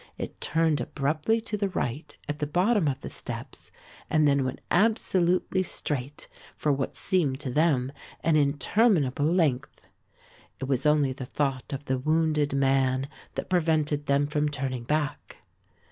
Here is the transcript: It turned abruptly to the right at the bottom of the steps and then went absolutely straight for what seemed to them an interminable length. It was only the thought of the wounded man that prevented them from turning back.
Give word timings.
It 0.17 0.41
turned 0.41 0.81
abruptly 0.81 1.39
to 1.41 1.57
the 1.57 1.69
right 1.69 2.17
at 2.27 2.39
the 2.39 2.47
bottom 2.47 2.87
of 2.87 2.99
the 3.01 3.09
steps 3.11 3.69
and 4.09 4.27
then 4.27 4.43
went 4.43 4.59
absolutely 4.71 5.61
straight 5.61 6.27
for 6.57 6.71
what 6.71 6.95
seemed 6.95 7.39
to 7.41 7.51
them 7.51 7.91
an 8.23 8.35
interminable 8.35 9.31
length. 9.31 9.85
It 10.59 10.65
was 10.65 10.87
only 10.87 11.13
the 11.13 11.25
thought 11.27 11.71
of 11.71 11.85
the 11.85 11.99
wounded 11.99 12.51
man 12.55 13.09
that 13.35 13.47
prevented 13.47 14.07
them 14.07 14.25
from 14.25 14.49
turning 14.49 14.85
back. 14.85 15.37